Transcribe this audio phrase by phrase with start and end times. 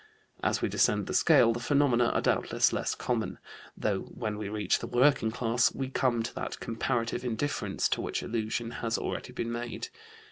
[0.41, 3.37] As we descend the scale the phenomena are doubtless less common,
[3.77, 8.23] though when we reach the working class we come to that comparative indifference to which
[8.23, 9.89] allusion has already been made.